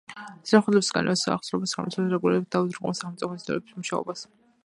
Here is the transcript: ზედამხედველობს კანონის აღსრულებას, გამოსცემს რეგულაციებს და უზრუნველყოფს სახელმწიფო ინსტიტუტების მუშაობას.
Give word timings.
ზედამხედველობს 0.51 0.87
კანონის 0.95 1.25
აღსრულებას, 1.33 1.75
გამოსცემს 1.79 2.09
რეგულაციებს 2.15 2.51
და 2.57 2.63
უზრუნველყოფს 2.65 3.03
სახელმწიფო 3.05 3.39
ინსტიტუტების 3.39 3.79
მუშაობას. 3.83 4.27